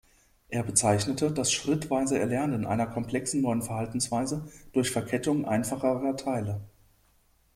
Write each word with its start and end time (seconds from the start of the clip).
Er 0.49 0.63
bezeichnet 0.63 1.21
das 1.37 1.51
schrittweise 1.53 2.17
Erlernen 2.17 2.65
einer 2.65 2.87
komplexen 2.87 3.41
neuen 3.43 3.61
Verhaltensweise 3.61 4.51
durch 4.73 4.89
Verkettung 4.89 5.45
einfacherer 5.45 6.17
Teile. 6.17 6.59